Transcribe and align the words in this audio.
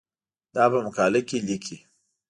دا 0.55 0.63
په 0.71 0.77
مقاله 0.85 1.21
کې 1.27 1.37
لیکې. 1.47 1.77